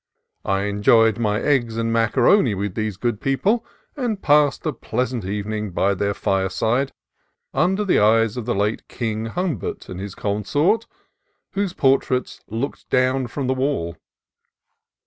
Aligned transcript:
I 0.45 0.63
enjoyed 0.63 1.19
my 1.19 1.39
eggs 1.39 1.77
and 1.77 1.93
macaroni 1.93 2.55
with 2.55 2.73
these 2.73 2.97
good 2.97 3.21
people, 3.21 3.63
and 3.95 4.19
passed 4.19 4.65
a 4.65 4.73
pleasant 4.73 5.25
evening 5.25 5.69
by 5.73 5.93
their 5.93 6.15
fireside 6.15 6.91
under 7.53 7.85
the 7.85 7.99
eyes 7.99 8.35
of 8.35 8.45
the 8.47 8.55
late 8.55 8.87
King 8.87 9.25
Humbert 9.27 9.89
and 9.89 9.99
his 9.99 10.15
consort, 10.15 10.87
whose 11.51 11.73
portraits 11.73 12.41
looked 12.47 12.89
down 12.89 13.27
from 13.27 13.45
the 13.45 13.53
wall. 13.53 13.95